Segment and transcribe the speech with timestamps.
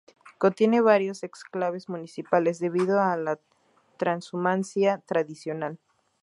[0.39, 3.37] Contiene varios exclaves municipales debido a la
[3.97, 5.77] trashumancia tradicional.